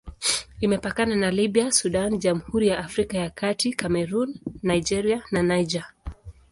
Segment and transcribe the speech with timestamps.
[0.61, 4.29] Imepakana na Libya, Sudan, Jamhuri ya Afrika ya Kati, Kamerun,
[4.69, 5.85] Nigeria na Niger.